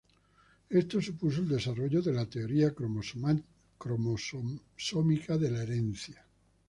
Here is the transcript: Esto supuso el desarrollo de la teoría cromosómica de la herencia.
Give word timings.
Esto 0.71 0.99
supuso 0.99 1.41
el 1.41 1.47
desarrollo 1.49 2.01
de 2.01 2.11
la 2.11 2.25
teoría 2.27 2.73
cromosómica 2.73 3.37
de 5.37 5.51
la 5.51 5.61
herencia. 5.61 6.25